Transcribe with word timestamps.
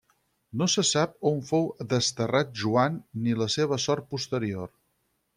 No 0.59 0.67
se 0.75 0.83
sap 0.91 1.11
on 1.31 1.35
fou 1.49 1.67
desterrat 1.91 2.55
Joan 2.61 2.95
ni 3.25 3.35
la 3.41 3.49
seva 3.57 3.79
sort 3.85 4.09
posterior. 4.15 4.73